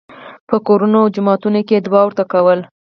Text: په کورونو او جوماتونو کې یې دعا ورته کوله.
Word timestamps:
په 0.49 0.55
کورونو 0.67 0.97
او 1.03 1.11
جوماتونو 1.15 1.59
کې 1.67 1.73
یې 1.75 1.83
دعا 1.85 2.01
ورته 2.05 2.23
کوله. 2.31 2.63